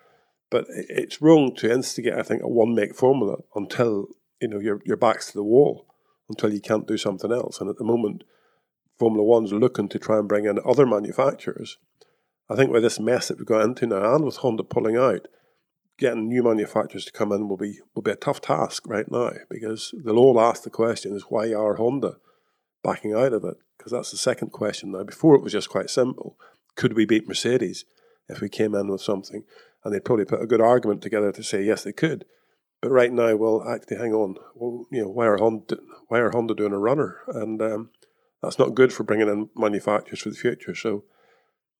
[0.49, 4.07] But it's wrong to instigate, I think, a one make formula until
[4.41, 5.87] you know your your back's to the wall,
[6.29, 7.59] until you can't do something else.
[7.59, 8.23] And at the moment,
[8.97, 11.77] Formula One's looking to try and bring in other manufacturers
[12.49, 15.27] I think with this mess that we've got into now, and with Honda pulling out,
[15.97, 19.31] getting new manufacturers to come in will be will be a tough task right now
[19.49, 22.17] because they'll all ask the question: Is why are Honda
[22.83, 23.57] backing out of it?
[23.77, 25.03] Because that's the second question now.
[25.03, 26.37] Before it was just quite simple:
[26.75, 27.83] Could we beat Mercedes
[28.29, 29.43] if we came in with something?
[29.87, 32.25] And they'd probably put a good argument together to say yes, they could.
[32.81, 34.35] But right now, well, actually, hang on.
[34.53, 35.77] Well, you know, why are Honda
[36.09, 37.19] why are Honda doing a runner?
[37.29, 37.91] And um,
[38.43, 40.75] that's not good for bringing in manufacturers for the future.
[40.75, 41.05] So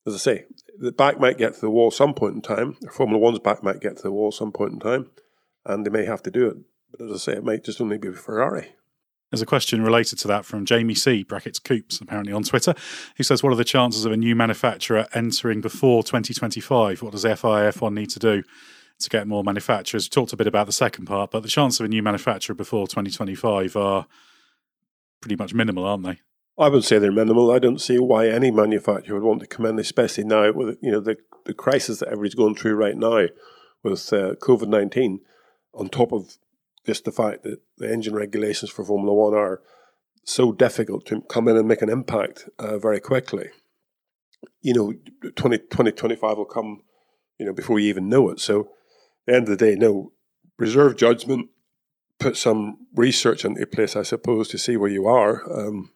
[0.06, 0.46] as I say,
[0.80, 2.78] the back might get to the wall some point in time.
[2.94, 5.12] Formula One's back might get to the wall some point in time,
[5.66, 6.58] and they may have to do it.
[6.92, 8.70] But as I say, it might just only be Ferrari.
[9.32, 11.24] There's a question related to that from Jamie C.
[11.24, 12.74] brackets Coops apparently on Twitter,
[13.18, 17.02] who says, "What are the chances of a new manufacturer entering before 2025?
[17.02, 18.44] What does FIA F1 need to do
[19.00, 21.82] to get more manufacturers?" We talked a bit about the second part, but the chances
[21.82, 24.08] of a new manufacturer before 2025 are
[25.22, 26.20] pretty much minimal, aren't they?
[26.58, 27.52] I would say they're minimal.
[27.52, 30.92] I don't see why any manufacturer would want to come in, especially now with you
[30.92, 33.28] know the the crisis that everybody's going through right now
[33.84, 35.20] with uh, COVID nineteen,
[35.74, 36.38] on top of
[36.88, 39.62] just the fact that the engine regulations for Formula One are
[40.24, 43.50] so difficult to come in and make an impact uh, very quickly.
[44.62, 44.94] You know,
[45.36, 46.82] 20, 2025 will come,
[47.38, 48.40] you know, before you even know it.
[48.40, 48.68] So, at
[49.28, 50.14] the end of the day, no,
[50.58, 51.50] reserve judgment,
[52.20, 55.44] put some research into place, I suppose, to see where you are.
[55.52, 55.92] Um,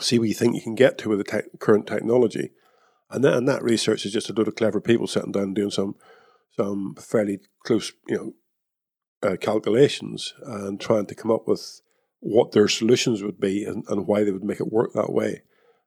[0.00, 2.50] see where you think you can get to with the te- current technology.
[3.10, 5.54] And that, and that research is just a load of clever people sitting down and
[5.54, 5.96] doing some
[6.56, 8.32] some fairly close, you know,
[9.24, 11.80] uh, calculations and trying to come up with
[12.20, 15.42] what their solutions would be and, and why they would make it work that way,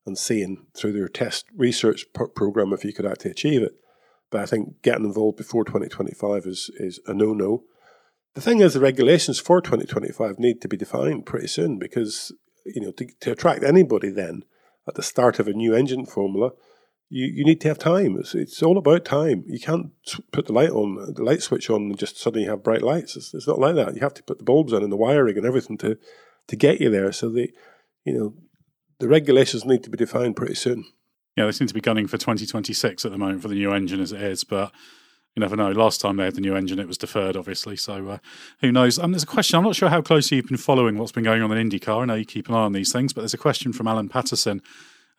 [0.06, 3.74] and seeing through their test research program if you could actually achieve it.
[4.30, 7.64] But I think getting involved before 2025 is is a no no.
[8.36, 12.32] The thing is, the regulations for 2025 need to be defined pretty soon because
[12.76, 14.44] you know, to, to attract anybody then
[14.88, 16.52] at the start of a new engine formula,
[17.10, 18.18] you, you need to have time.
[18.20, 19.44] It's, it's all about time.
[19.48, 19.92] You can't
[20.32, 23.16] put the light on, the light switch on, and just suddenly have bright lights.
[23.16, 23.96] It's, it's not like that.
[23.96, 25.98] You have to put the bulbs in and the wiring and everything to,
[26.48, 27.12] to get you there.
[27.12, 27.52] So the,
[28.04, 28.34] you know,
[29.00, 30.86] the regulations need to be defined pretty soon.
[31.36, 34.02] Yeah, they seem to be gunning for 2026 at the moment for the new engine
[34.02, 34.72] as it is, but
[35.36, 35.72] you never know.
[35.72, 37.78] Last time they had the new engine, it was deferred, obviously.
[37.78, 38.18] So uh,
[38.62, 38.98] who knows?
[38.98, 39.58] Um, there's a question.
[39.58, 42.02] I'm not sure how closely you've been following what's been going on in IndyCar.
[42.02, 44.10] I know you keep an eye on these things, but there's a question from Alan
[44.10, 44.64] Patterson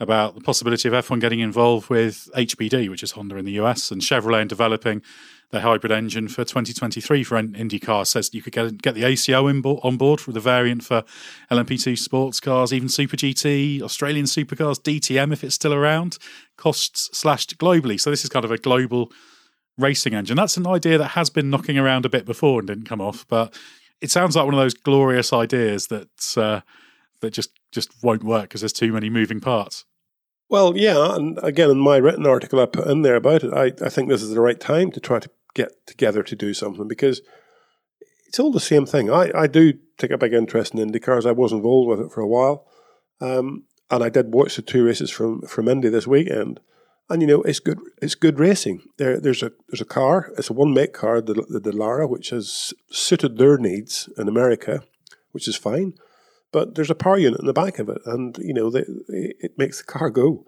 [0.00, 3.90] about the possibility of F1 getting involved with HPD, which is Honda in the US,
[3.90, 5.02] and Chevrolet in developing
[5.50, 8.06] their hybrid engine for 2023 for IndyCar.
[8.06, 11.02] Says you could get get the ACO on board for the variant for
[11.50, 16.18] LMP2 sports cars, even Super GT, Australian supercars, DTM if it's still around,
[16.56, 17.98] costs slashed globally.
[17.98, 19.10] So this is kind of a global
[19.78, 20.36] racing engine.
[20.36, 23.26] That's an idea that has been knocking around a bit before and didn't come off,
[23.28, 23.54] but
[24.00, 26.60] it sounds like one of those glorious ideas that uh,
[27.20, 29.84] that just just won't work because there's too many moving parts.
[30.50, 33.72] Well, yeah, and again, in my written article I put in there about it, I,
[33.84, 36.88] I think this is the right time to try to get together to do something
[36.88, 37.20] because
[38.26, 39.10] it's all the same thing.
[39.10, 41.26] I, I do take a big interest in IndyCars.
[41.26, 42.66] I was involved with it for a while,
[43.20, 46.60] um, and I did watch the two races from from Indy this weekend
[47.10, 47.78] and you know it's good.
[48.02, 48.82] It's good racing.
[48.98, 50.32] There, there's a there's a car.
[50.36, 54.82] It's a one make car, the the Dallara, which has suited their needs in America,
[55.32, 55.94] which is fine.
[56.52, 59.52] But there's a power unit in the back of it, and you know they, it
[59.58, 60.44] makes the car go.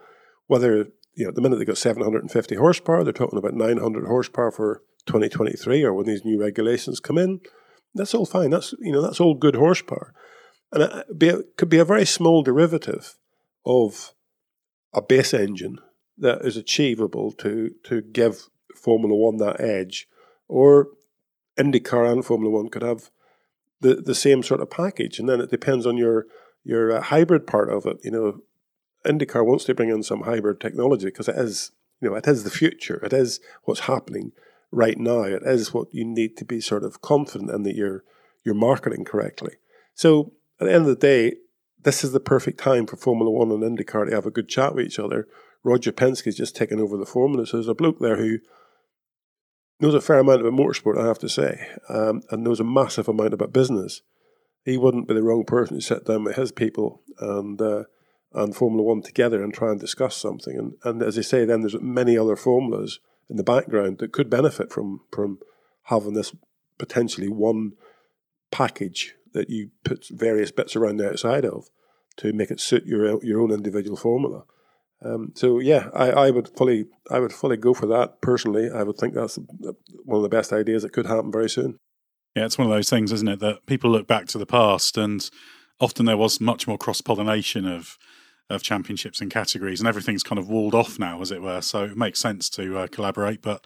[0.47, 4.83] Whether you know the minute they got 750 horsepower, they're talking about 900 horsepower for
[5.07, 7.41] 2023, or when these new regulations come in.
[7.95, 8.51] That's all fine.
[8.51, 10.15] That's you know that's all good horsepower,
[10.73, 13.19] and it, be, it could be a very small derivative
[13.67, 14.15] of
[14.95, 15.79] a base engine
[16.17, 20.09] that is achievable to to give Formula One that edge,
[20.49, 20.89] or
[21.59, 23.11] IndyCar and Formula One could have
[23.81, 26.27] the the same sort of package, and then it depends on your
[26.65, 27.99] your uh, hybrid part of it.
[28.03, 28.41] You know,
[29.07, 32.45] IndyCar wants to bring in some hybrid technology because it is you know it is
[32.45, 33.01] the future.
[33.05, 34.33] It is what's happening
[34.71, 35.23] right now.
[35.23, 38.05] It is what you need to be sort of confident in that you're
[38.45, 39.55] you're marketing correctly.
[39.95, 41.37] So at the end of the day,
[41.83, 44.75] this is the perfect time for Formula One and IndyCar to have a good chat
[44.75, 45.27] with each other
[45.63, 47.47] Roger Penske's just taken over the formula.
[47.47, 48.39] So there's a bloke there who
[49.81, 53.09] knows a fair amount about motorsport, I have to say, um, and knows a massive
[53.09, 54.03] amount about business.
[54.65, 57.85] He wouldn't be the wrong person to sit down with his people and uh,
[58.33, 60.57] and Formula One together and try and discuss something.
[60.57, 64.31] And, and as I say, then there's many other formulas in the background that could
[64.31, 65.39] benefit from from
[65.85, 66.35] having this
[66.79, 67.73] potentially one
[68.51, 71.69] package that you put various bits around the outside of
[72.17, 74.45] to make it suit your your own individual formula.
[75.03, 78.71] Um, so yeah, I, I would fully I would fully go for that personally.
[78.71, 79.39] I would think that's
[80.05, 81.79] one of the best ideas that could happen very soon.
[82.35, 84.97] Yeah, it's one of those things, isn't it, that people look back to the past
[84.97, 85.29] and
[85.81, 87.99] often there was much more cross pollination of
[88.51, 91.61] of championships and categories, and everything's kind of walled off now, as it were.
[91.61, 93.65] So it makes sense to uh, collaborate, but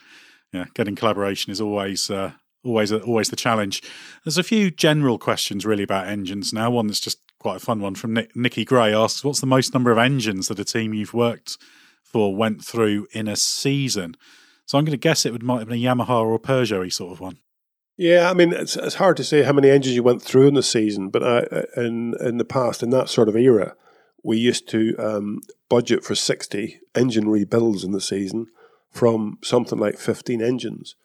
[0.53, 3.83] yeah, getting collaboration is always uh, always always the challenge.
[4.25, 6.71] There's a few general questions really about engines now.
[6.71, 9.75] One that's just quite a fun one from Nick, Nicky Gray asks, "What's the most
[9.75, 11.59] number of engines that a team you've worked
[12.03, 14.17] for went through in a season?"
[14.65, 16.91] So I'm going to guess it would might have been a Yamaha or a Peugeot
[16.91, 17.37] sort of one.
[17.99, 20.55] Yeah, I mean it's, it's hard to say how many engines you went through in
[20.55, 23.77] the season, but I, in in the past in that sort of era,
[24.23, 28.47] we used to um, budget for sixty engine rebuilds in the season
[28.91, 30.97] from something like fifteen engines.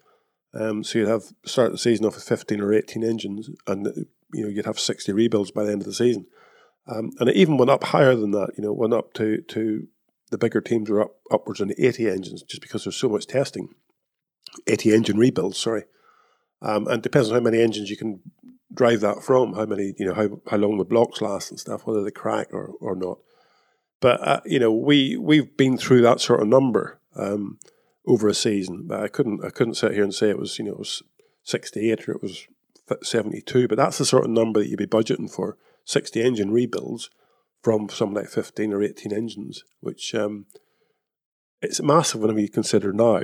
[0.53, 4.43] Um, so you'd have start the season off with fifteen or eighteen engines, and you
[4.43, 6.25] know you'd have 60 rebuilds by the end of the season.
[6.87, 8.49] Um, and it even went up higher than that.
[8.57, 9.87] You know, went up to to
[10.31, 13.69] the bigger teams were up upwards on 80 engines just because there's so much testing.
[14.67, 15.83] 80 engine rebuilds, sorry.
[16.61, 18.19] Um, and depends on how many engines you can
[18.73, 21.85] drive that from, how many, you know, how, how long the blocks last and stuff,
[21.85, 23.19] whether they crack or, or not.
[24.01, 27.59] But uh, you know, we we've been through that sort of number um,
[28.07, 28.85] over a season.
[28.87, 31.03] But I couldn't I couldn't sit here and say it was you know it was
[31.43, 32.47] sixty eight or it was
[33.03, 33.67] seventy two.
[33.67, 37.09] But that's the sort of number that you'd be budgeting for sixty engine rebuilds
[37.61, 40.45] from something like fifteen or eighteen engines, which um,
[41.61, 43.19] it's massive whenever you consider now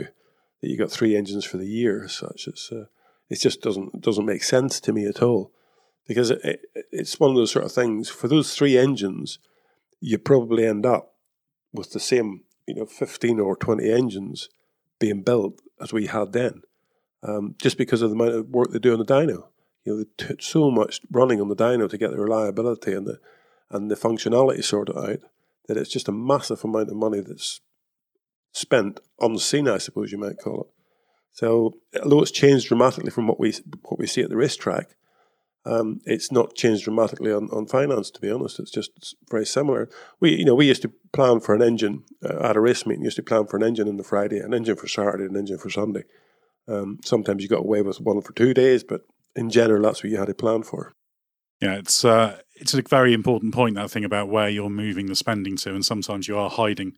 [0.62, 2.04] that you got three engines for the year.
[2.04, 2.86] As such, it's uh,
[3.30, 5.51] it just doesn't doesn't make sense to me at all
[6.08, 6.60] because it, it,
[6.91, 8.10] it's one of those sort of things.
[8.10, 9.39] For those three engines,
[9.99, 11.13] you probably end up
[11.71, 14.49] with the same, you know, fifteen or twenty engines
[14.99, 16.62] being built as we had then,
[17.23, 19.47] um, just because of the amount of work they do on the dyno.
[19.85, 23.07] You know, they took so much running on the dyno to get the reliability and
[23.07, 23.19] the
[23.69, 25.19] and the functionality sorted out
[25.67, 27.61] that it's just a massive amount of money that's
[28.51, 28.99] spent
[29.37, 30.67] scene, I suppose you might call it.
[31.31, 34.95] So, although it's changed dramatically from what we what we see at the racetrack,
[35.65, 38.09] um, it's not changed dramatically on, on finance.
[38.11, 39.89] To be honest, it's just very similar.
[40.19, 43.03] We you know we used to plan for an engine uh, at a race meeting.
[43.03, 45.57] Used to plan for an engine on the Friday, an engine for Saturday, an engine
[45.57, 46.03] for Sunday.
[46.67, 49.01] Um, sometimes you got away with one for two days, but
[49.35, 50.93] in general, that's what you had to plan for.
[51.61, 55.15] Yeah, it's uh, it's a very important point that thing about where you're moving the
[55.15, 56.93] spending to, and sometimes you are hiding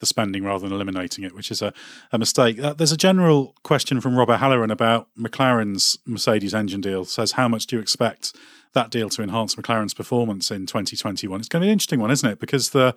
[0.00, 1.72] the spending rather than eliminating it, which is a,
[2.12, 2.58] a mistake.
[2.58, 7.04] Uh, there's a general question from Robert Halloran about McLaren's Mercedes engine deal.
[7.04, 8.34] Says how much do you expect
[8.74, 11.40] that deal to enhance McLaren's performance in 2021?
[11.40, 12.38] It's going to be an interesting one, isn't it?
[12.38, 12.94] Because the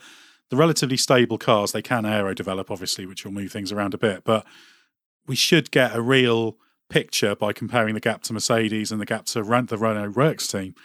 [0.50, 3.98] the relatively stable cars they can aero develop, obviously, which will move things around a
[3.98, 4.46] bit, but
[5.28, 6.58] we should get a real
[6.90, 10.76] picture by comparing the gap to Mercedes and the gap to the Renault Works team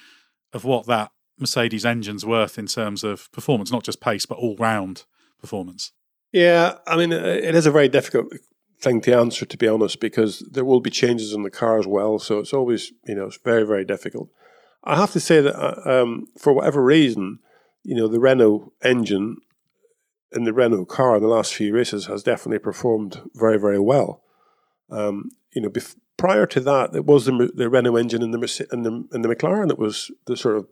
[0.52, 4.56] of what that Mercedes engine's worth in terms of performance, not just pace, but all
[4.56, 5.04] round
[5.40, 5.92] performance?
[6.32, 8.32] Yeah, I mean, it is a very difficult
[8.80, 11.86] thing to answer, to be honest, because there will be changes in the car as
[11.86, 12.18] well.
[12.18, 14.28] So it's always, you know, it's very, very difficult.
[14.84, 17.40] I have to say that uh, um, for whatever reason,
[17.82, 19.36] you know, the Renault engine
[20.32, 24.22] in the Renault car in the last few races has definitely performed very, very well.
[24.90, 28.66] Um, you know, bef- prior to that, it was the, the Renault engine in the,
[28.72, 30.66] in the in the McLaren that was the sort of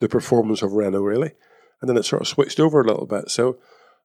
[0.00, 1.32] the performance of Renault really,
[1.80, 3.30] and then it sort of switched over a little bit.
[3.30, 3.58] So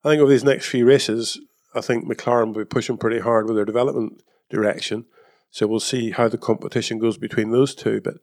[0.04, 1.40] I think over these next few races,
[1.74, 5.06] I think McLaren will be pushing pretty hard with their development direction.
[5.50, 8.14] So we'll see how the competition goes between those two, but.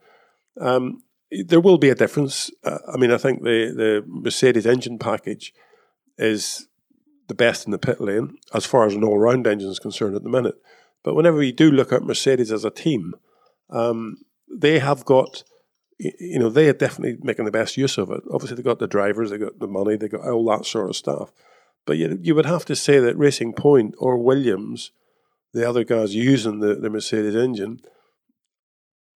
[0.62, 1.01] Um,
[1.47, 2.51] there will be a difference.
[2.63, 5.51] Uh, I mean, I think the, the Mercedes engine package
[6.17, 6.67] is
[7.27, 10.15] the best in the pit lane as far as an all round engine is concerned
[10.15, 10.55] at the minute.
[11.03, 13.13] But whenever you do look at Mercedes as a team,
[13.69, 14.17] um,
[14.49, 15.43] they have got,
[15.99, 18.23] you know, they are definitely making the best use of it.
[18.31, 20.95] Obviously, they've got the drivers, they've got the money, they've got all that sort of
[20.95, 21.31] stuff.
[21.85, 24.91] But you, you would have to say that Racing Point or Williams,
[25.53, 27.81] the other guys using the, the Mercedes engine,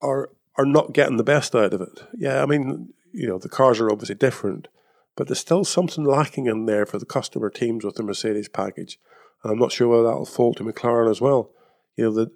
[0.02, 2.02] are are not getting the best out of it.
[2.18, 4.68] Yeah, I mean, you know, the cars are obviously different,
[5.16, 9.00] but there's still something lacking in there for the customer teams with the Mercedes package.
[9.44, 11.52] And I'm not sure whether that'll fall to McLaren as well
[11.98, 12.32] you know the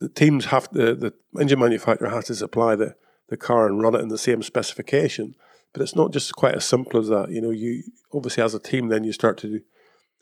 [0.00, 2.94] the teams have to, the engine manufacturer has to supply the
[3.28, 5.34] the car and run it in the same specification.
[5.72, 7.30] But it's not just quite as simple as that.
[7.30, 9.60] You know, you obviously as a team then you start to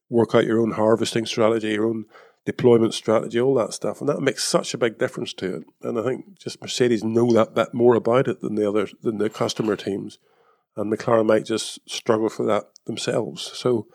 [0.09, 2.07] work out your own harvesting strategy, your own
[2.45, 5.63] deployment strategy, all that stuff, and that makes such a big difference to it.
[5.83, 9.19] And I think just Mercedes know that bit more about it than the other than
[9.19, 10.19] the customer teams,
[10.77, 13.51] and McLaren might just struggle for that themselves.
[13.55, 13.87] So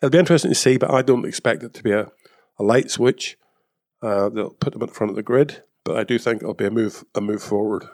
[0.00, 2.10] it'll be interesting to see, but I don't expect it to be a,
[2.58, 3.38] a light switch.
[4.02, 6.54] Uh, they'll put them at the front of the grid, but I do think it'll
[6.54, 7.86] be a move a move forward.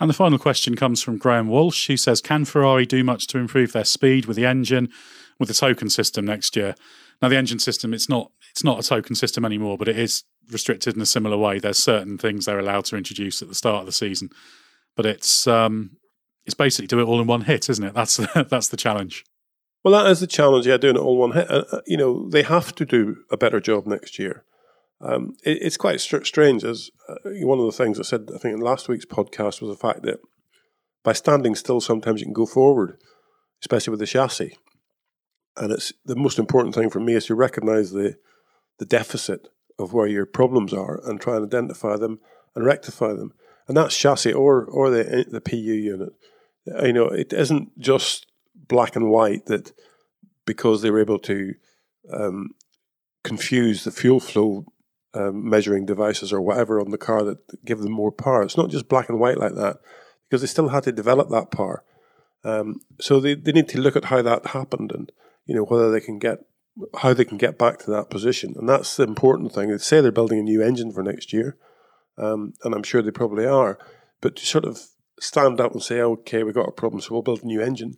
[0.00, 3.38] And the final question comes from Graham Walsh, who says, "Can Ferrari do much to
[3.38, 4.90] improve their speed with the engine,
[5.38, 6.74] with the token system next year?"
[7.20, 10.24] Now, the engine system it's not it's not a token system anymore, but it is
[10.50, 11.58] restricted in a similar way.
[11.58, 14.30] There's certain things they're allowed to introduce at the start of the season,
[14.96, 15.96] but it's um,
[16.46, 17.94] it's basically do it all in one hit, isn't it?
[17.94, 19.24] That's that's the challenge.
[19.84, 20.66] Well, that is the challenge.
[20.66, 21.50] Yeah, doing it all one hit.
[21.50, 24.44] Uh, uh, you know, they have to do a better job next year.
[25.00, 26.64] Um, it, it's quite st- strange.
[26.64, 29.70] As uh, one of the things I said, I think in last week's podcast was
[29.70, 30.20] the fact that
[31.04, 32.98] by standing still, sometimes you can go forward,
[33.62, 34.56] especially with the chassis.
[35.56, 38.16] And it's the most important thing for me is to recognise the
[38.78, 42.20] the deficit of where your problems are and try and identify them
[42.54, 43.32] and rectify them.
[43.66, 46.12] And that's chassis or or the the PU unit.
[46.82, 49.72] You know, it isn't just black and white that
[50.44, 51.54] because they were able to
[52.12, 52.50] um,
[53.24, 54.66] confuse the fuel flow
[55.14, 58.42] um, measuring devices or whatever on the car that give them more power.
[58.42, 59.78] It's not just black and white like that
[60.28, 61.84] because they still had to develop that power.
[62.44, 65.10] Um, so they, they need to look at how that happened and
[65.46, 66.38] you know whether they can get
[66.98, 68.54] how they can get back to that position.
[68.56, 69.70] And that's the important thing.
[69.70, 71.56] They say they're building a new engine for next year,
[72.16, 73.78] um, and I'm sure they probably are.
[74.20, 74.80] But to sort of
[75.18, 77.96] stand up and say, okay, we've got a problem, so we'll build a new engine.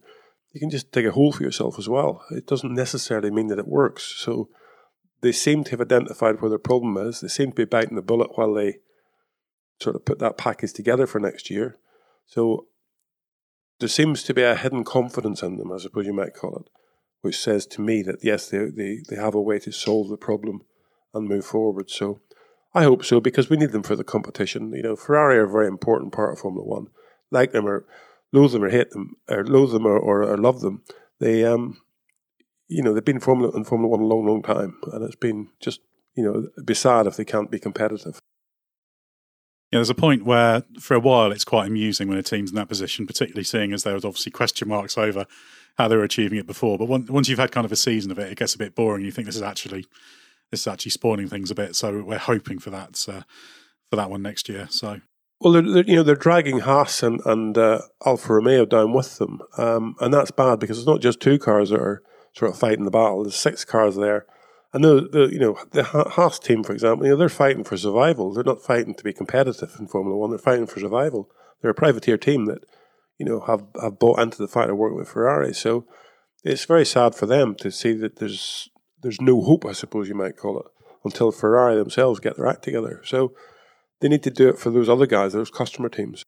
[0.52, 2.24] you can just dig a hole for yourself as well.
[2.30, 4.14] It doesn't necessarily mean that it works.
[4.16, 4.48] So
[5.22, 7.20] they seem to have identified where their problem is.
[7.20, 8.78] They seem to be biting the bullet while they
[9.80, 11.78] sort of put that package together for next year.
[12.26, 12.66] So
[13.80, 16.70] there seems to be a hidden confidence in them, I suppose you might call it,
[17.22, 20.16] which says to me that yes, they, they, they have a way to solve the
[20.16, 20.62] problem
[21.14, 21.90] and move forward.
[21.90, 22.20] So
[22.74, 24.72] I hope so because we need them for the competition.
[24.72, 26.86] You know, Ferrari are a very important part of Formula One.
[27.30, 27.86] Like them or
[28.32, 30.82] loathe them or hate them or loathe them or, or, or love them,
[31.18, 31.80] they um,
[32.70, 35.16] you know, they've been in Formula in Formula One a long, long time, and it's
[35.16, 35.80] been just
[36.14, 38.20] you know, it'd be sad if they can't be competitive.
[39.70, 42.56] Yeah, there's a point where for a while it's quite amusing when a team's in
[42.56, 45.26] that position, particularly seeing as there was obviously question marks over
[45.78, 46.76] how they were achieving it before.
[46.76, 49.04] But once you've had kind of a season of it, it gets a bit boring.
[49.04, 49.86] You think this is actually
[50.50, 51.76] this is actually spawning things a bit.
[51.76, 53.22] So we're hoping for that uh,
[53.88, 54.66] for that one next year.
[54.70, 55.00] So
[55.40, 59.18] well, they're, they're, you know they're dragging Haas and and uh, Alfa Romeo down with
[59.18, 62.02] them, um, and that's bad because it's not just two cars that are
[62.32, 63.22] sort of fighting the battle.
[63.22, 64.26] There's six cars there,
[64.72, 67.76] and the, the you know the Haas team, for example, you know they're fighting for
[67.76, 68.32] survival.
[68.32, 70.30] They're not fighting to be competitive in Formula One.
[70.30, 71.28] They're fighting for survival.
[71.60, 72.64] They're a privateer team that
[73.18, 75.54] you know have have bought into the fight of working with Ferrari.
[75.54, 75.86] So
[76.44, 78.68] it's very sad for them to see that there's
[79.02, 80.66] there's no hope, I suppose you might call it,
[81.04, 83.00] until Ferrari themselves get their act together.
[83.04, 83.32] So
[84.00, 86.24] they need to do it for those other guys, those customer teams.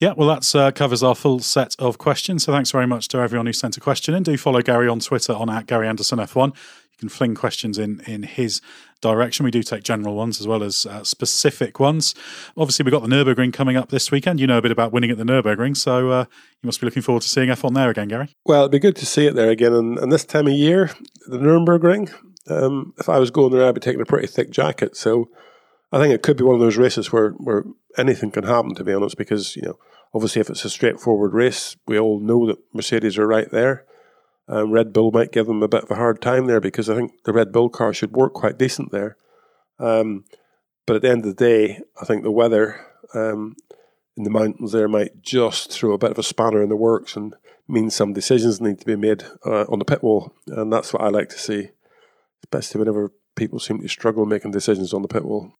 [0.00, 2.44] Yeah, well, that uh, covers our full set of questions.
[2.44, 4.22] So thanks very much to everyone who sent a question in.
[4.22, 6.48] Do follow Gary on Twitter on at Gary Anderson F1.
[6.48, 8.62] You can fling questions in in his
[9.02, 9.44] direction.
[9.44, 12.14] We do take general ones as well as uh, specific ones.
[12.56, 14.40] Obviously, we've got the Nürburgring coming up this weekend.
[14.40, 16.24] You know a bit about winning at the Nürburgring, so uh,
[16.62, 18.34] you must be looking forward to seeing F1 there again, Gary.
[18.46, 19.74] Well, it'd be good to see it there again.
[19.74, 20.90] And, and this time of year,
[21.26, 22.10] the Nürburgring,
[22.48, 24.96] um, if I was going there, I'd be taking a pretty thick jacket.
[24.96, 25.28] So
[25.92, 27.64] I think it could be one of those races where, where
[27.98, 29.78] anything can happen, to be honest, because, you know,
[30.14, 33.84] obviously if it's a straightforward race, we all know that Mercedes are right there.
[34.48, 36.96] Um, Red Bull might give them a bit of a hard time there because I
[36.96, 39.16] think the Red Bull car should work quite decent there.
[39.78, 40.24] Um,
[40.86, 42.84] but at the end of the day, I think the weather
[43.14, 43.54] um,
[44.16, 47.16] in the mountains there might just throw a bit of a spanner in the works
[47.16, 47.34] and
[47.68, 50.34] mean some decisions need to be made uh, on the pit wall.
[50.48, 51.70] And that's what I like to see,
[52.44, 55.54] especially whenever people seem to struggle making decisions on the pit wall.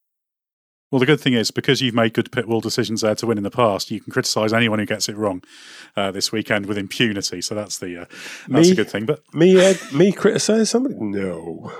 [0.91, 3.39] Well, the good thing is because you've made good pit wall decisions there to win
[3.39, 5.43] in the past, you can criticise anyone who gets it wrong
[5.97, 7.41] uh, this weekend with impunity.
[7.43, 8.05] So that's the uh,
[8.49, 9.07] that's me, a good thing.
[9.07, 10.97] But me, Ed, me criticise somebody?
[10.99, 11.73] No.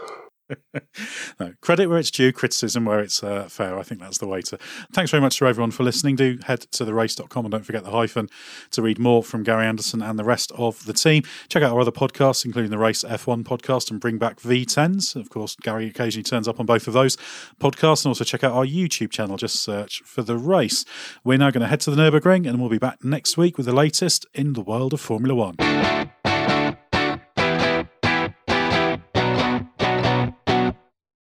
[1.39, 3.79] No, credit where it's due, criticism where it's uh, fair.
[3.79, 4.59] I think that's the way to.
[4.93, 6.17] Thanks very much to everyone for listening.
[6.17, 8.29] Do head to the-race.com and don't forget the hyphen
[8.73, 11.23] to read more from Gary Anderson and the rest of the team.
[11.49, 15.17] Check out our other podcasts, including the Race F1 podcast and Bring Back V10s.
[15.17, 17.17] Of course, Gary occasionally turns up on both of those
[17.61, 18.05] podcasts.
[18.05, 19.37] And also check out our YouTube channel.
[19.37, 20.85] Just search for The Race.
[21.25, 23.67] We're now going to head to the Nürburgring and we'll be back next week with
[23.67, 26.10] the latest in the world of Formula One.